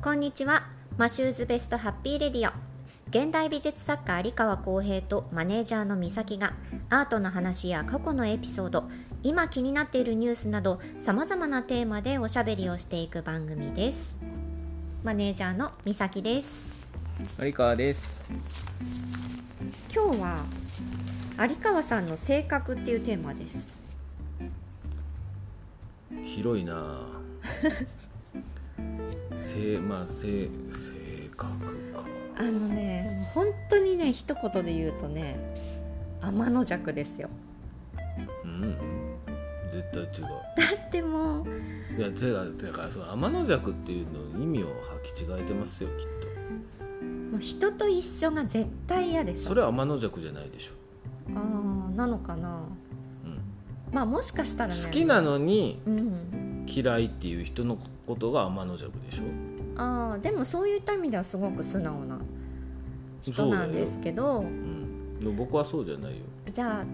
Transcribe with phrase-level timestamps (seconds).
[0.00, 0.62] こんにちは。
[0.96, 2.52] マシューズベストハッピーレディオ。
[3.08, 6.54] 現代美術作家有川浩平とマネージャーの美咲が
[6.88, 8.84] アートの話や過去のエピソード
[9.24, 14.16] 今気になっているニュースなどさまざまなテーマでおしゃべりをしていく番組です。
[15.02, 16.86] マネージャーの美咲です。
[17.40, 18.22] 有川です。
[19.92, 20.44] 今日は
[21.40, 23.72] 有川さんの性格っていうテーマです。
[26.24, 27.97] 広いなあ
[29.58, 31.48] 性まあ性性格
[31.92, 32.04] か。
[32.36, 35.38] あのね本当にね一言で言うとね
[36.20, 37.28] 天の弱ですよ。
[38.44, 38.76] うん
[39.70, 40.10] 絶対違う。
[40.56, 41.46] だってもう
[41.98, 42.56] いや違う。
[42.56, 46.06] だからその天の弱っていうの意味を履き違えてますよきっ
[47.30, 49.42] もう人と一緒が絶対嫌でしょ。
[49.42, 50.72] とそれは天の弱じゃないでしょ、
[51.36, 52.62] ああなのかな。
[53.24, 53.40] うん。
[53.92, 54.82] まあもしかしたらね。
[54.82, 56.64] 好きなのにうん。
[56.66, 59.22] 嫌いっていう人のことが天の弱でしょ
[59.78, 62.18] ああでもそういった意味ではすごく素直な
[63.22, 64.40] 人なんですけど。
[64.40, 65.18] うん。
[65.20, 66.18] でも僕はそうじゃないよ。
[66.52, 66.84] じゃ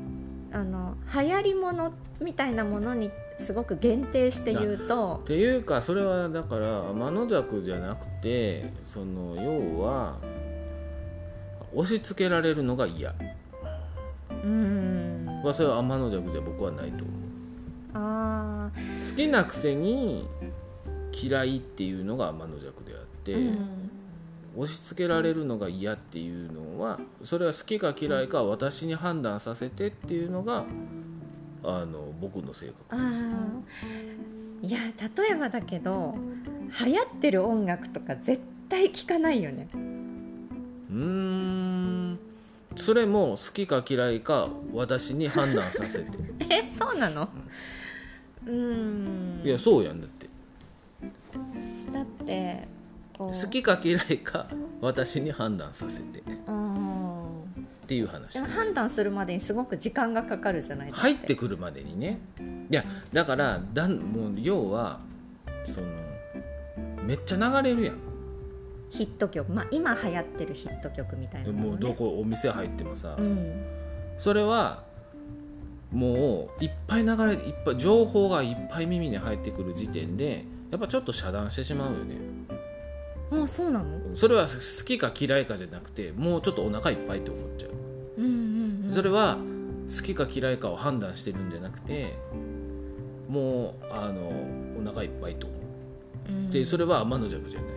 [0.52, 5.20] ああの流行りものみたいなものにすごく限定して言うと。
[5.24, 10.18] っていうかそれはだから天の弱じゃなくてその要は
[11.74, 13.14] 押し付けられるのが嫌。
[14.30, 15.42] うん。
[15.42, 17.08] はそれは天の弱じゃ僕はないと思う。
[17.94, 18.70] あ
[19.10, 20.26] 好きなくせに
[21.14, 23.90] 嫌いっていうのが天の弱であって、あうん。
[24.56, 30.64] 押し付けられるのが嫌っていうのはそれは好きか嫌いか私に判断させてっていうのが
[31.64, 33.16] あの僕の性あ格です。
[34.66, 34.68] ー。
[34.68, 34.78] いや
[35.16, 36.14] 例えばだけど
[36.84, 39.68] 流行ってる音楽とか絶対聴かないよね。
[39.74, 42.18] うーん。
[42.76, 46.06] それも好きか嫌いか私に判断させて。
[46.48, 47.28] えそうなの？
[48.46, 49.42] うん。
[49.44, 50.00] いやそうやん。
[50.00, 50.13] だってだ
[52.24, 52.68] って
[53.16, 53.28] こう。
[53.28, 54.46] 好きか嫌いか
[54.80, 56.20] 私に判断させて。
[56.20, 57.14] っうん。
[57.86, 58.34] ていう話。
[58.34, 61.02] でもです判断するまでにすごく時間がかかるじゃないですか。
[61.02, 62.18] 入ってくるまでにね。
[62.70, 65.00] いやだからだんもう要は
[65.64, 65.86] その
[67.04, 67.98] めっちゃ流れるやん。
[68.90, 69.52] ヒット曲。
[69.52, 73.64] まあ今流行ってるヒット曲みたいなもうどねこお店入ってもさ、うん。
[74.16, 74.84] それは
[75.92, 82.16] もういっぱい流れいっぱい情報がいっぱい耳に入ってくる時点でやっぱちょっと遮断してしまうよね。
[83.30, 83.84] あそうなの？
[84.14, 87.70] それは好きか嫌いかじゃなくてもうちょっとお腹いっぱいって思っちゃう、
[88.18, 89.38] うんうん、うん、それは
[89.88, 92.16] 好きか嫌いかを判断してるんじゃなくて
[93.28, 94.30] もうあの
[94.80, 95.60] お腹いっぱいと思う。
[96.28, 96.50] うん。
[96.50, 97.68] でそれは天の弱じゃない。
[97.68, 97.73] うん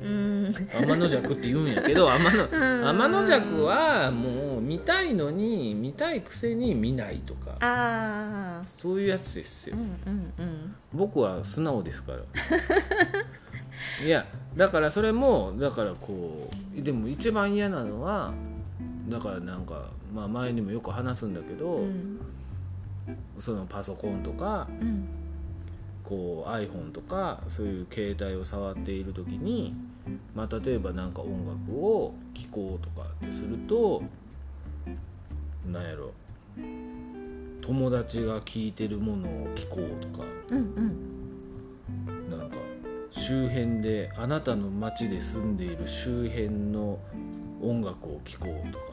[0.00, 2.88] 天の弱って言うんやけど 天のん。
[2.88, 8.62] 天の弱はもう見たいのに見たいくせに見ないとか。
[8.66, 9.76] そういうやつですよ。
[9.76, 10.74] うんうんうん。
[10.92, 12.18] 僕は素直ですから。
[14.04, 14.26] いや
[14.56, 18.32] だからそれもだからこうでも一番嫌なのは
[19.08, 22.18] だからなんか、まあ、前にもよく話すんだけど、うん。
[23.38, 25.08] そのパソコンとかうん
[26.08, 29.74] こう iPhone とかそういう携帯を触っている時に、
[30.34, 34.02] まあ、例えばなんか音楽を聴こうとかってすると
[35.66, 36.12] なんやろ
[37.60, 42.30] 友達が聴いてるものを聴こうとかうんうん。
[42.30, 42.56] なんか
[43.10, 46.98] 周辺であなたの街で住んでいる周辺の
[47.60, 48.84] 音楽を聴こうとか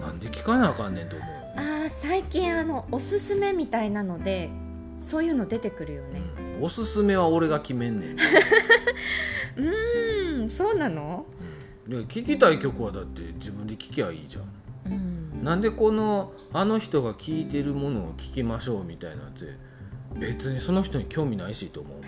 [0.00, 1.28] なんで聴かなあかんねんと思う
[1.86, 4.50] あ最近あのおすすめみたいなので
[4.98, 6.20] そういうの出てくるよね。
[6.56, 6.64] うん。
[6.64, 8.16] おすすめは俺が決めんねん、
[9.56, 10.50] うーん。
[10.50, 11.26] そうなの？
[11.88, 14.92] いや聴きたい曲はだって自分で聴きゃいいじゃん。
[14.92, 14.94] う
[15.40, 15.44] ん。
[15.44, 19.46] なんでこのあの人が聴いてるものを聴きましょうみたいなんて
[20.18, 21.98] 別にその人に興味ないしと思う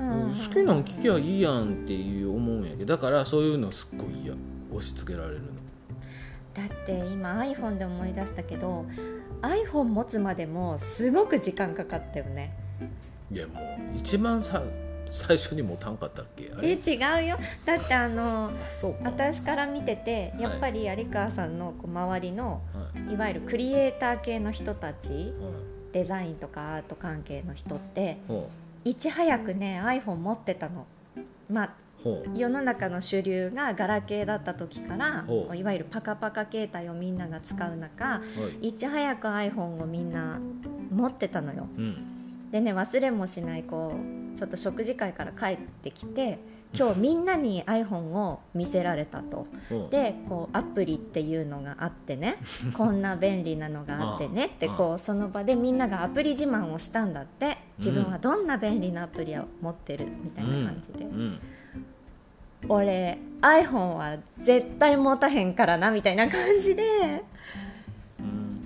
[0.02, 0.30] うん。
[0.30, 4.34] 好きなの聞きゃいいやんっていう思うんやけどだからそういうのすっごい嫌。
[4.70, 5.48] 押し付けられるの。
[6.52, 8.86] だって今 iPhone で思い出したけど
[9.46, 12.52] iPhone 持つまでもすごく時間かかったよね。
[13.30, 14.62] いやもう一番さ
[15.10, 16.50] 最初に持たんかったっけ？
[16.62, 17.38] え違うよ。
[17.64, 18.50] だってあの
[19.02, 23.14] 私から見ててやっぱり有川さんのこう周りのはい。
[23.14, 25.32] いわゆるクリエイター系の人たちはい。
[25.92, 28.48] デザインとかアート関係の人ってほ
[28.84, 30.86] いち早くね iPhone 持ってたの。
[31.48, 31.70] まあ
[32.34, 35.24] 世の中の主流がガラケーだった時から
[35.54, 38.20] いわゆるパカパカ携帯をみんなが使う中は
[38.62, 38.68] い。
[38.68, 40.40] いち早く iPhone をみんな
[40.90, 41.66] 持ってたのよ。
[41.76, 42.50] うん。
[42.50, 43.94] でね忘れもしないこ
[44.34, 46.38] うちょっと食事会から帰ってきて
[46.76, 49.46] 今日みんなに iPhone を見せられたと。
[49.70, 49.74] う。
[49.74, 52.36] んでこうアプリっていうのがあってね
[52.76, 57.56] こんな便利なのがあってねってこうその場でみんながアプリ自慢をしたんだって。
[57.78, 61.40] 自分はどんな便利なアプリを持ってるみたいな感じで、うん
[62.68, 67.22] 俺 iPhone は絶対持たへんからなみたいな感じで。
[68.18, 68.60] うん。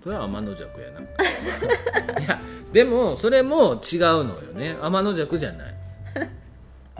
[0.00, 1.00] それは天の弱やな。
[2.22, 2.40] いや
[2.72, 4.76] でもそれも違うのよね。
[4.80, 5.74] 天の弱じゃない。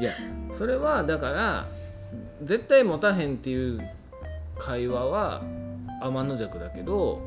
[0.01, 0.13] いや
[0.53, 1.69] それはだから
[2.43, 3.81] 絶対持たへんっていう
[4.59, 5.43] 会話は
[6.01, 7.21] 天の弱だけど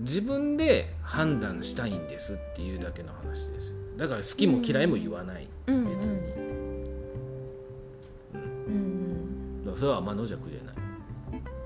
[0.00, 3.76] 自分で判断したいんですっていうだけの話です。
[3.96, 6.27] だから好きも嫌いも言わない、うん別に、
[9.78, 10.74] それは天の弱じゃない。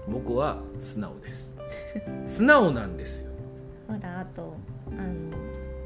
[0.06, 1.54] 僕は素直です。
[2.26, 3.30] 素直なんですよ。
[3.88, 4.54] ほらあと
[4.90, 5.30] あの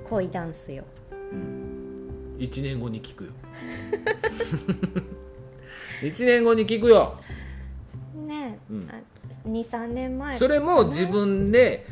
[0.03, 0.83] 恋ダンスよ。
[2.39, 3.31] 1年後に聞くよ。
[6.03, 7.15] 1年後に聞くよ。
[8.27, 8.91] ね、うん。
[8.91, 9.01] あ
[9.49, 10.35] 23年前。
[10.35, 11.87] それも自分で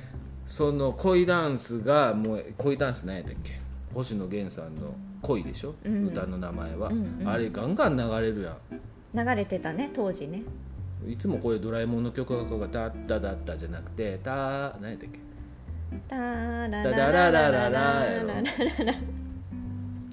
[0.47, 3.61] その恋ダンスがもう恋ダンス何やったっけ？
[3.95, 6.09] 星野源さんの恋でしょ、うん。
[6.09, 7.29] 歌の名前は、うんうん。
[7.29, 8.59] あれガンガン流れるや
[9.14, 10.43] 流れてたね当時ね。
[11.06, 15.19] んいつもこれドラえもんの曲がかかった「タッタダッタ」じゃなくて「タ何やったっけ？
[16.08, 16.16] タ
[16.69, 18.31] ラタダララララやろ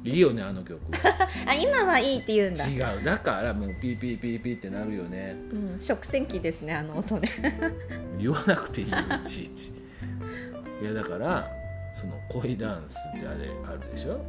[0.04, 0.80] いいよねあの曲。
[1.48, 3.04] あ今はいいって言うんだ、違う。
[3.04, 5.36] だからもうピーピーピーピーってなるよね。
[5.74, 7.30] うん、食洗機ですねあの音ね。
[8.20, 9.74] 言わなくていいよいちいち。
[10.82, 11.48] いやだから
[11.94, 14.20] その恋ダンスってあれあるでしょ？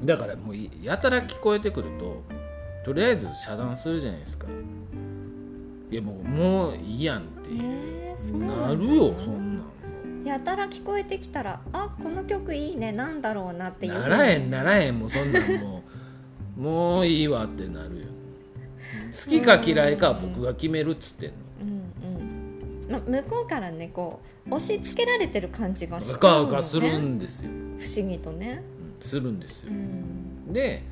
[0.00, 0.06] うん。
[0.06, 2.22] だからもういやたら聞こえてくると
[2.84, 4.46] とりあえず遮断するじゃないですか。
[5.90, 13.92] いやもうもういいやんってえーそうなのるよそんなんやたら聞こえてきたらあこの曲いいねなんだろうなっていう。
[13.94, 15.82] ならへんならへんもうそんなんも
[16.56, 16.60] う。
[16.60, 18.06] もういいわってなるよ。
[19.12, 21.34] 好きか嫌いかは僕が決めるっつってんの。
[21.62, 21.68] うん
[22.98, 23.12] うん。
[23.12, 29.72] ま向こうからねこう押し付けられてる感じがしうかちゃうの、ね、うかするんですよ、不思議とね、うんするんですよ。
[29.72, 30.82] うん、で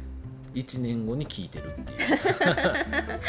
[0.54, 1.98] 1年後に聞いてるっていう。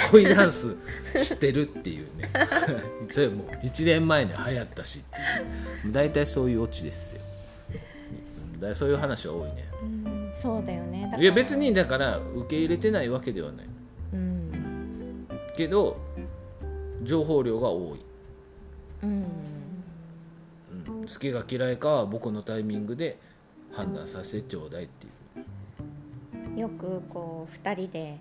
[0.11, 0.75] 恋ダンス
[1.15, 2.29] してるっていうね。
[3.07, 5.93] それもう1年前に流行ったしっていう。
[5.93, 7.21] 大体そういうオチですよ。
[8.53, 9.65] うんだそういう話は多いね。
[9.81, 10.31] うん。
[10.33, 11.13] そうだよね。
[11.19, 13.65] いや別にだから受け入れてないわけではない。
[14.13, 15.27] うん。
[15.55, 15.97] けど
[17.03, 17.99] 情報量が多い、
[19.03, 19.25] うん。
[20.87, 23.19] うん、好きが嫌いかは僕のタイミングで
[23.71, 25.11] 判断させてちょうだいっていう
[26.55, 28.19] よくこう2人で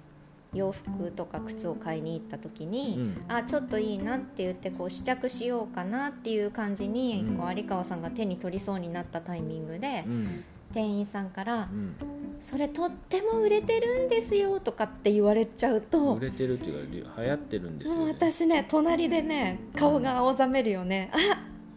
[0.54, 3.24] 洋服とか靴を買いに行った時に、うん。
[3.28, 7.36] あちょっといいなって言ってこう試着しようかなっていう感じに、うん。
[7.36, 10.44] こう有川さんが手に取りそうになったタイミングで、うん。
[10.72, 11.94] 店員さんからうん
[12.40, 21.18] 「それとっても売れてるんですよ」とかって言われちゃうと売れてるっていうか流行ってるんですよ、もうね、私ね隣でね顔が青ざめるよね、あ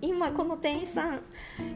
[0.02, 1.20] 今この店員さん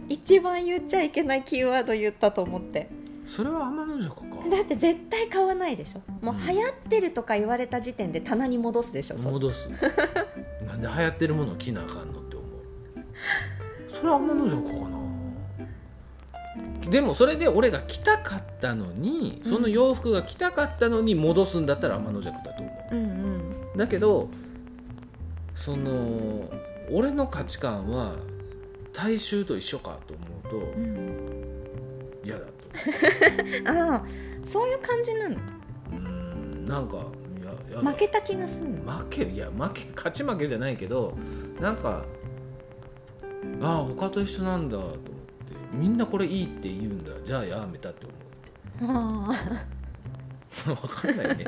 [0.07, 2.89] 一番言っちゃいけないキーワード言ったと思って
[3.29, 4.49] それは天の弱か。
[4.49, 6.01] だって絶対買わないでしょ。
[6.25, 9.69] もううん流行ってるとか言われた時点で棚に戻すでしょ、戻す。
[10.65, 12.49] なんで流行ってるものを着なあかんのって思う。
[13.87, 14.99] それは天の弱かな。
[16.89, 22.95] でもそれで俺が着たかったのにその洋服が着たかったのに戻すんだったら天の弱だと思う。
[22.95, 23.37] んうん。
[23.75, 24.27] うだけど
[25.53, 26.49] その
[26.91, 28.15] 俺の価値観は
[28.91, 31.63] 大衆と一緒かと思うとうん。
[32.25, 32.45] 嫌だ。
[32.45, 32.58] と
[33.68, 34.06] ああ
[34.44, 35.35] そういう感じなの？
[35.35, 38.92] うーんなんかいや負けた気がするの？
[38.92, 41.18] 負けいや負け勝ち負けじゃないけど
[41.59, 42.04] なんか
[43.61, 45.04] ああ他と一緒なんだと思って
[45.73, 47.11] みんなこれいいって言うんだ。
[47.23, 48.06] じゃあやめたって
[48.81, 49.31] 思あ
[50.68, 51.45] う分 かんないね。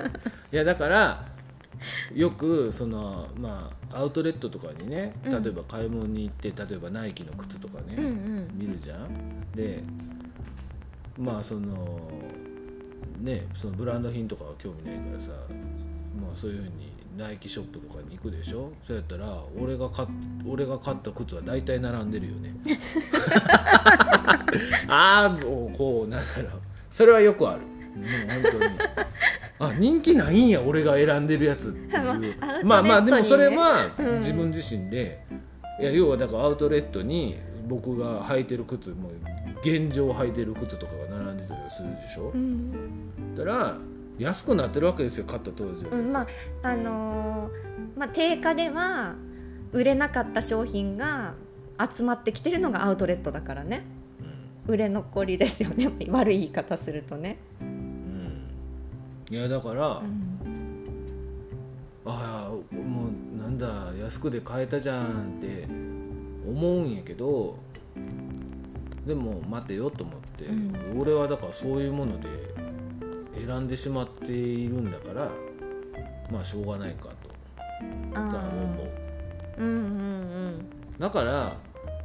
[0.51, 1.25] いやだから
[2.13, 5.48] よくそのまあアウトレットとかにね例うん。
[5.48, 8.50] えば買い物に行って例えばナイキの靴とかね、あうんうん。
[8.53, 9.51] 見るじゃん。
[9.56, 9.84] で
[11.22, 12.00] まあその
[13.20, 15.30] ねそのブランド品とかは興味ないからさ
[16.20, 18.72] まあそういうふうにナイキショップとかに行くでしょ？
[18.88, 19.28] そうやったら
[19.62, 20.08] 俺が買っ
[20.48, 22.56] 俺が買った靴は大体並んでるよね。
[24.88, 25.40] ああ
[25.78, 26.62] こうなんだろう。
[26.90, 27.60] それはよくある。
[27.60, 28.74] もう本当に。
[29.60, 32.36] あ人気ないんや俺が選んでるやつっていう。
[32.63, 34.18] まあまあまあでもそれはうん。
[34.20, 35.24] 自分自身で、
[35.80, 37.38] いや要はだからアウトレットに
[37.68, 39.12] 僕が履いてる靴もう
[39.60, 41.11] 現状履いてる靴とかが
[42.01, 43.36] でしょ、うん。
[43.36, 43.77] だから
[44.17, 46.27] 安くなってるわけですよ買った当時は、うんまあ
[46.63, 47.62] あのー
[47.98, 49.15] まあ定価では
[49.72, 51.34] 売れなかった商品が
[51.79, 53.84] 集まってきてるのがアウトレットだからね。
[54.67, 55.91] 売れ残りですよね。
[56.10, 58.48] 悪い言い方するとね、うん、
[59.29, 60.31] いやだから、うん。
[62.05, 65.67] ああもうなんだ安くで買えたじゃんって
[66.48, 67.58] 思うんやけど
[69.05, 71.00] でも待てよと思って、うん。
[71.01, 72.27] 俺はだからそういうもので
[73.45, 75.29] 選んでしまっているんだから
[76.31, 77.31] まあしょうがないかと。
[78.13, 79.77] 思うーうんうんう
[80.50, 80.69] ん。
[81.00, 81.55] だから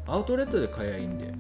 [0.07, 1.33] アウトレットで買えばいいんだよ、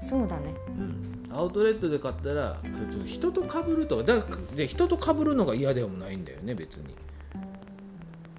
[0.00, 0.54] そうだね。
[0.68, 2.56] うん、アウトレットで買ったら
[3.04, 4.18] 人と被るとだ
[4.54, 6.94] で人と被るのが嫌でもないんだよね別に。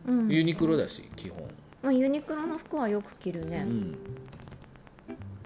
[0.08, 0.28] うん。
[0.30, 1.40] ユニクロだし基本、
[1.82, 3.98] まあユニクロの服はよく着るね、うん、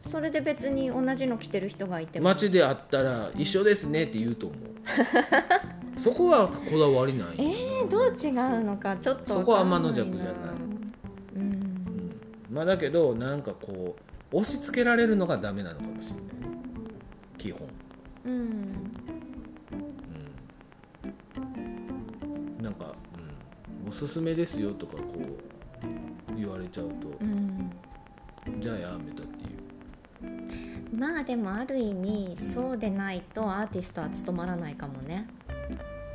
[0.01, 2.25] それで別に同じの着てる人がいても。
[2.25, 4.59] 街で会ったら一緒ですねって言うと思う。
[5.97, 10.35] そこはこだわりない、えー、どう違うのかちょっとそこは天のの弱じゃない。
[11.35, 11.41] うん。
[11.41, 12.15] うん。
[12.49, 13.95] まあだけどなんかこ
[14.31, 16.23] う押し付けられるのがダメなのかもしれない。
[17.37, 17.67] 基本、
[18.25, 18.33] うん。
[22.57, 22.95] うん、なんか、
[23.83, 25.03] うん、おすすめですよとかこ
[26.33, 27.07] う言われちゃうと。
[27.19, 27.71] うん。
[28.59, 29.50] じゃあやめたっていう
[30.95, 35.27] まあでもある意味そうでないとアーティストは務まらないかもね。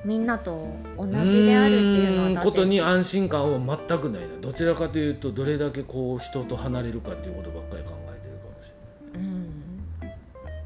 [0.05, 4.29] みんなと同じであるっていうのはことに安心感は全くないな。
[4.41, 8.71] どちらかというとどれだけこう人と離れるかっていうことばっかり考えてるかもし
[9.15, 9.29] れない。
[9.29, 9.57] うん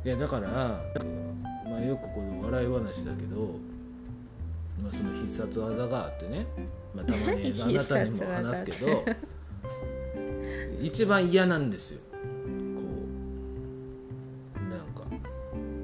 [0.02, 0.48] いやだから、
[1.68, 3.50] まあ、よくこの笑い話だけど、
[4.82, 6.46] まあ、その必殺技があってね、
[6.94, 9.04] まあ、たまにあ何なたにも話すけど
[10.80, 12.00] 一番嫌なんですよ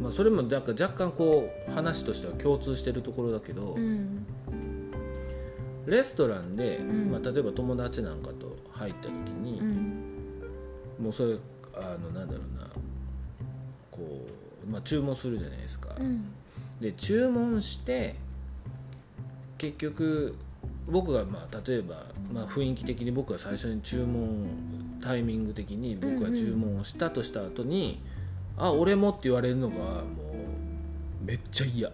[0.06, 4.24] まあ、それもだから若干こう話としては共通してるところだけど、うん。
[5.84, 7.10] レストランで、ん。
[7.10, 9.10] まあ、例えば友達なんかと入った時
[9.42, 10.04] に、うん。
[11.02, 11.36] もうそれ
[11.74, 12.68] あのなんだろうな
[13.90, 14.26] こ
[14.64, 15.88] う、まあ、注文するじゃないですか。
[15.98, 16.26] うん。
[16.80, 18.14] で注文して
[19.58, 20.36] 結局
[20.88, 28.00] 僕がまあ例えば、まあ、雰囲気的に僕が最初に注文タイミング的に僕が注文をしたとした後に
[28.58, 29.82] 「あ俺も」って言われるのがも
[31.22, 31.90] うめっちゃ嫌。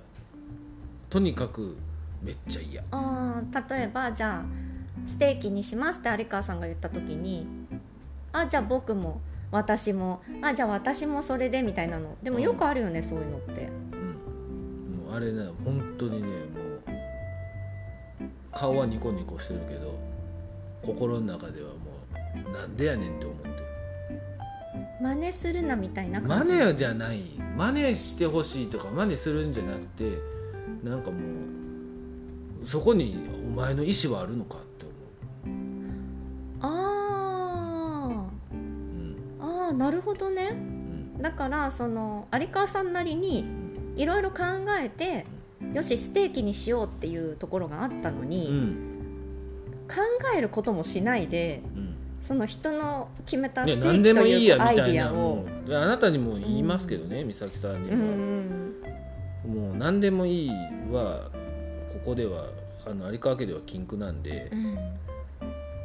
[1.11, 1.77] とにかく
[2.23, 2.83] めっちゃ嫌。
[2.91, 4.45] あー例えばじゃあ
[5.07, 7.47] ステーキにしますって有川さんが言った時に
[8.33, 12.17] あじゃあ僕も私もあじゃあ私もそれでみたいなの。
[12.23, 13.69] でもよくあるよね、そういうのって。
[13.93, 15.05] うん。
[15.05, 16.39] もうあれね本当にねもう
[18.53, 19.99] 顔はニコニコしてるけど
[20.83, 21.75] 心の中ではも
[22.49, 23.52] うなんでやねんって思ってる
[25.03, 26.53] 真似するなみたいな真感じ。
[26.53, 27.21] 似じゃない。
[27.57, 30.19] 真似してほしいとか真似するんじゃなくて
[30.85, 31.17] なんかも
[32.63, 33.17] うそこに
[33.47, 34.93] お前の意思はあるのかって思
[36.61, 38.09] あ
[38.53, 39.17] う、うん。
[39.41, 40.51] ーあーなるほどね。
[40.53, 40.55] う
[41.19, 43.45] ん、だからその有川さんなりに
[43.97, 44.43] いろいろ考
[44.81, 45.27] えて
[45.75, 48.89] よしステーキにしようっていうところがあったのに、うん。
[49.89, 49.97] 考
[50.37, 51.72] えることもしないでうん
[52.23, 55.13] その人の決めたねステー何でもいいキというアイやみたいディアを。
[55.13, 58.75] なもうあなたにも言いますけどね、美咲さんにうん
[59.45, 59.69] うも、ん。
[59.69, 60.51] もう何でもいい
[60.91, 61.31] は
[61.93, 62.47] ここでは
[62.87, 64.79] あの有川家では禁句なんでうん。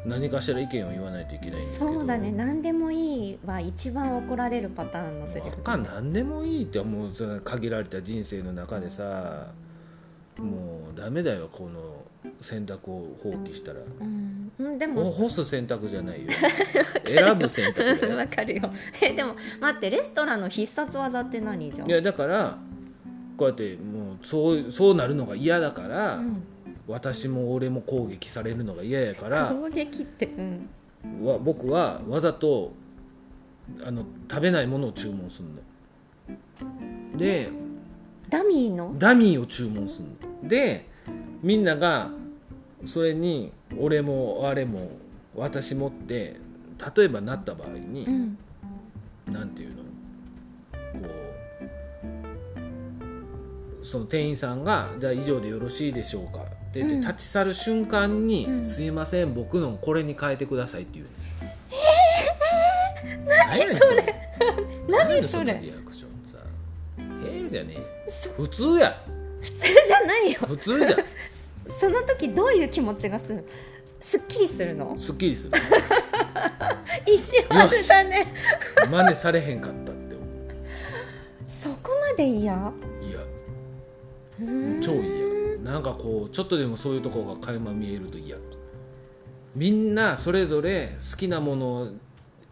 [0.05, 1.93] 何かしら意見を言わないといけないんですけど。
[1.93, 2.31] そうだね。
[2.31, 5.57] 何でもいいは一番怒られるパターンのセリフ。
[5.65, 9.47] 何でもいいってもう限られた人生の中でさ
[10.41, 12.03] もうダメだよこの
[12.41, 13.79] 選択を放棄したら。
[13.79, 14.51] うん。
[14.59, 15.03] うん、でも。
[15.03, 16.31] もう干す選択じゃないよ。
[17.05, 18.17] 選ぶ選択だよ。
[18.17, 18.71] わかるよ。
[19.01, 21.89] えでも待ってレストランの必殺技って何じゃん？
[21.89, 22.57] いやだから
[23.37, 26.43] こうやってもうそうそうなるのが嫌だから、うん。
[26.87, 30.69] 私も俺も攻撃されるのが嫌やから攻撃ってうん。
[31.23, 32.71] わ僕はわざと
[33.83, 37.17] あの食べないものを注文するの。
[37.17, 37.49] で
[38.29, 38.93] ダミーの？
[38.97, 40.07] ダミーを注文する
[40.43, 40.49] の。
[40.49, 40.87] で
[41.41, 42.09] みんなが
[42.85, 44.91] それに俺もあれも
[45.35, 46.35] 私もって
[46.95, 48.37] 例えばなった場合に、うん。
[49.27, 49.75] なんていうの？
[49.77, 51.09] こ
[53.81, 57.01] うその店員さんが「じゃあ以上でよろしいでしょうか」って言ってうん。
[57.01, 58.65] 立ち去る瞬間に「うん。
[58.65, 61.11] すいません僕のこれに変えてください」って言うの。
[63.27, 64.15] 何それ？
[64.87, 65.61] 何それ
[67.47, 69.01] ええじゃねえそ普通や。
[69.41, 70.39] 普通じゃないよ。
[70.47, 70.99] 普通じゃん。
[71.79, 73.43] その時どういう気持ちがする？
[73.99, 74.97] すっきりするの？
[74.97, 75.51] すっきりする。
[77.05, 78.33] 意地悪だね。
[78.89, 80.23] 真似されへんかったって思
[81.47, 82.53] そこまで嫌？
[82.55, 82.73] う
[83.05, 83.19] いや
[84.81, 85.27] 超嫌。
[85.63, 88.37] なんかこうちょっとでもそういうとこが垣間見えると嫌。
[89.55, 91.89] みんなそれぞれ好きなもの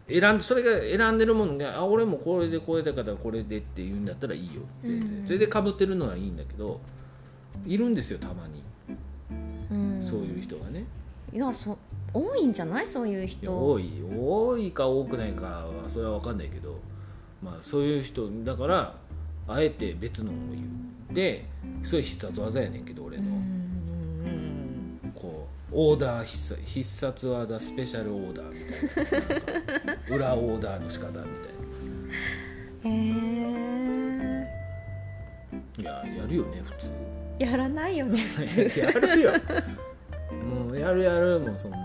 [0.08, 6.80] 選んでそれが選んでるものがあ俺もこれでこれだからこれでって言うんだったらいいよ全然、うんそれでかぶってるのはいいんだけど
[7.66, 8.62] いるんですよたまに、
[9.70, 10.00] うん。
[10.02, 10.84] そういう人がね。
[11.32, 11.76] いやそ
[12.14, 12.86] 多いんじゃない？
[12.86, 13.50] そういう人。
[13.52, 13.90] 多い。
[14.16, 16.78] 多いか多くないかはそれは分かんないけど。
[17.42, 18.94] まあそういう人だから
[19.48, 21.14] あえて別のを言う。
[21.14, 21.46] で
[21.82, 23.18] それ必殺技やねんけど俺
[25.78, 29.84] オーダー必殺必殺技スペシャルオーダーみたいな。
[29.84, 31.24] なんか裏オーダーの仕方みたい
[32.84, 34.46] へえ
[35.82, 36.90] ないややるよね普通。
[37.38, 38.72] やらないよね普通。
[38.80, 39.32] やるよ。
[40.48, 41.76] もうやるやるもうそんな。
[41.76, 41.82] も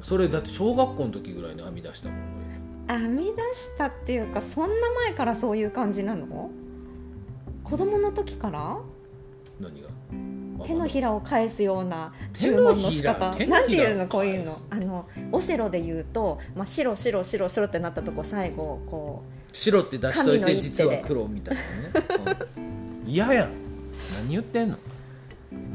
[0.00, 2.18] うそれだって小学校の時ぐらいに編み出したもん
[2.86, 6.50] 編み出したっていうかそんな前からそういう感じなの？
[7.64, 8.78] 子供の時から？
[9.60, 9.88] 俺何が？
[10.64, 13.34] 手のひらを返すような注文の仕方。
[13.46, 14.56] なんていうのこういうの。
[14.70, 22.38] あのオセロで言うと、まあ、白白白白ってなったとこ最後こ白って出しといて実は黒みたいなね。
[22.56, 23.10] うん。
[23.10, 23.50] 嫌やん。
[24.14, 24.78] 何言ってんの。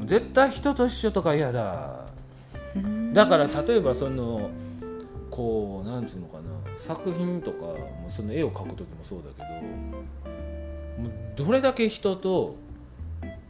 [0.06, 2.06] 絶対人と一緒とか嫌だ。
[2.76, 4.50] うだから例えばその
[5.30, 6.56] こうなんていうのかな。
[6.78, 9.42] 作品とかもその絵を描く時もそうだけ
[11.38, 12.56] どどれだけ人と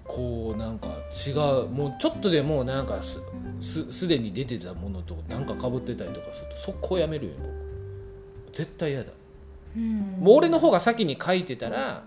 [0.05, 0.89] こうなんか
[1.27, 3.19] 違うもうちょっとでもなんかす
[3.59, 7.65] すすでに出てたものとなんかかぶってたりとかすると速攻やめるよ僕
[8.53, 9.12] 絶対嫌だ。
[9.75, 10.00] うん。
[10.21, 12.03] もう俺の方が先に書いてたら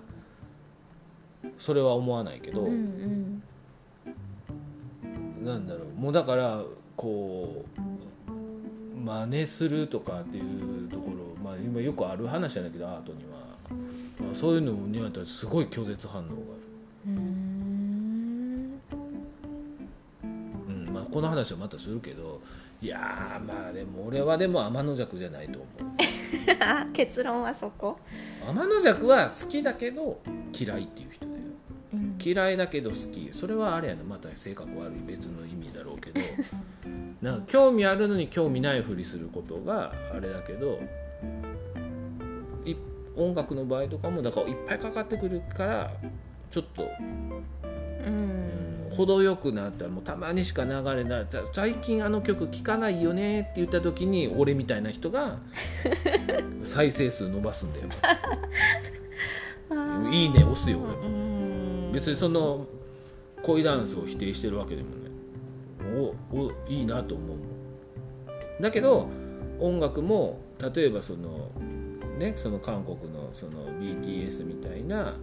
[1.59, 3.43] それは思わないけど、うん
[5.39, 5.45] うん。
[5.45, 6.01] なんだろう。
[6.01, 6.63] もうだから
[6.97, 7.81] こう
[9.05, 13.39] 真似するとかっていうところ、まあ、今よくある話なんだけどアートには、
[14.21, 16.43] まあ、そういうのにはすごい拒絶反応がある、
[20.99, 22.41] まあ、この話はまたするけど
[22.81, 25.93] いやーまあでも俺はでも天の弱じゃないと思う。
[26.61, 27.99] あ 結論はそこ、
[28.47, 30.21] 天の弱は好きだけど
[30.57, 31.39] 嫌いっていう人だよ。
[31.95, 32.17] うん。
[32.23, 33.29] 嫌いだけど好き。
[33.33, 36.21] それはあれやなまた性格悪い別の意味だろうけど。
[37.21, 40.79] なんか興味あるのに興味ないふりすることがあれだけど
[42.65, 42.77] い
[43.17, 45.93] 音楽の場合とかもだからいっぱいかかってくるから
[46.49, 47.43] ちょっとうん
[48.91, 51.27] 程よくなったらもうたまにしか流れない。
[51.29, 55.39] さ最近あの曲聴かないよねって言った時に俺みたいな人が
[56.63, 57.89] 再生数伸ばすんだよ。
[60.11, 60.79] いいね押すよ。
[60.79, 61.93] うん。
[61.93, 62.67] 別にその
[63.43, 69.09] 恋ダンスを否定してるわけでもねおおいいなと思うだけど
[69.61, 70.41] 音楽も
[70.75, 71.51] 例えばその
[72.19, 75.15] ねその韓国のその BTS みたいな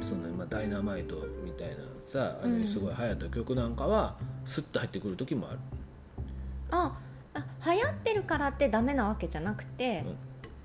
[0.00, 1.76] そのまあダイナマイトみたいな。
[2.06, 2.60] さあうん。
[2.62, 5.58] れすごい流行った曲なんかはスッと入ってくる時もある、
[6.70, 6.98] あ
[7.34, 10.16] あ流行ってるからってダメなわけじゃなくて、うん。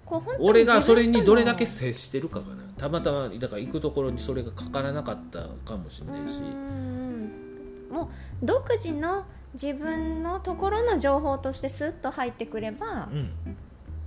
[0.05, 2.63] こう本当に俺がそれにどれだけ自接してるかかな。
[2.77, 6.41] たまたまだから行くところにそれがかからなかったかもしれないし。
[7.91, 8.09] も
[8.41, 13.31] う独自の自分のところの情報としてスッと入ってくればうん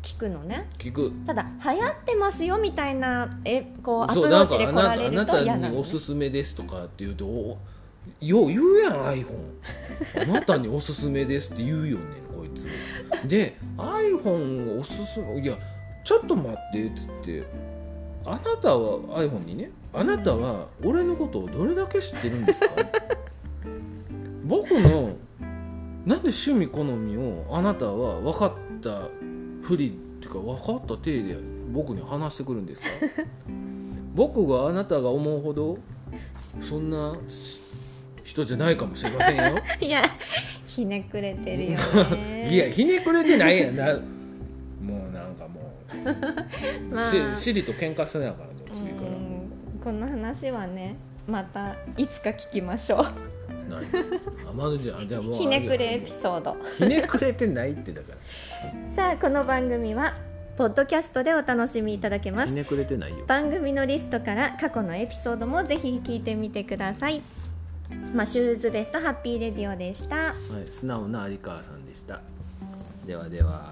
[0.02, 0.68] 聞くのね。
[0.78, 1.12] 聞く。
[1.26, 5.74] ただ流行ってますよみたいなえこうアプローチで来なんからあなれるあなたと嫌なの、ね。
[5.74, 7.58] にお、すすめですとかって言うとお
[8.20, 9.26] よう言うやん iPhone
[10.22, 12.68] あなたにおすすめですって言うよねこいつ。
[13.28, 15.56] で iPhone おすすめいや
[16.04, 17.46] ちょっと待ってっつって
[18.24, 22.68] あなたは iPhone にねあなたは俺のことをどれだけ知ってるんですか？
[24.44, 25.16] 僕の
[26.06, 29.08] なんで趣味好みをあなたは分かった
[29.62, 29.90] ふりっ
[30.20, 31.36] ていうか分かった体で
[31.72, 32.88] 僕に話してくるんですか？
[34.14, 35.78] 僕があなたが思うほど
[36.60, 37.16] そんな
[38.24, 39.58] 人じゃないかもしれませんよ。
[39.80, 40.02] いや
[40.66, 41.78] ひねくれてるよ
[42.16, 42.48] ね。
[42.52, 43.76] いやひねくれてないやん。
[43.76, 45.72] なもうなんかも
[46.90, 47.10] う、まあ。
[47.10, 49.08] しシリと喧嘩せなあかんよ次から。
[49.08, 49.28] うん
[49.82, 53.04] この話はねまたいつか聞きましょう
[53.68, 56.56] 何あまだじゃあでもひねくれエピソード。
[56.78, 58.88] ひねくれてないってだから。
[58.88, 60.16] さあこの番組は
[60.56, 62.48] ポッドキャストでお楽しみいただけます。
[62.48, 63.24] ひねくれてないよ。
[63.26, 67.22] 番組のリストから過去のエピソードもぜひ聞いてみてください。
[68.14, 70.16] マシューズベストハッピーレディオでした。
[70.16, 70.34] は
[70.66, 72.20] い、素直な有川さんでした。
[73.06, 73.64] ではでは